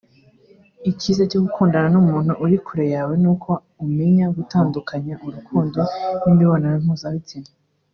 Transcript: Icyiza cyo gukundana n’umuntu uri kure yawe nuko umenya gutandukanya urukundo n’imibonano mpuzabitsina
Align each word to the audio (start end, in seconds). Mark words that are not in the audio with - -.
Icyiza 0.91 1.23
cyo 1.31 1.39
gukundana 1.45 1.87
n’umuntu 1.93 2.31
uri 2.45 2.57
kure 2.65 2.85
yawe 2.95 3.13
nuko 3.21 3.49
umenya 3.85 4.27
gutandukanya 4.37 5.13
urukundo 5.25 5.79
n’imibonano 6.23 6.77
mpuzabitsina 6.85 7.51